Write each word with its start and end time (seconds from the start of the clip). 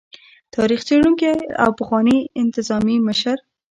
تاريخ 0.55 0.79
څيړونکي 0.87 1.31
او 1.63 1.69
پخواني 1.79 2.17
انتظامي 2.41 2.97
مشر 3.07 3.37